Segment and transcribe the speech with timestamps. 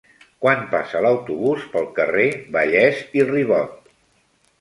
[0.43, 2.25] Quan passa l'autobús pel carrer
[2.57, 3.93] Vallès i Ribot?